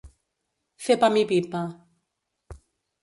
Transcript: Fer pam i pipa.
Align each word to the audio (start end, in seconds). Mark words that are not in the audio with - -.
Fer 0.85 0.97
pam 1.03 1.19
i 1.23 1.25
pipa. 1.33 1.61